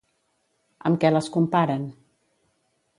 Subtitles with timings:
[0.89, 1.87] Amb què les comparen?